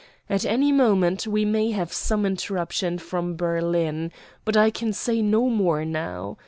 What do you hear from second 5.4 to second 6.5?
more now.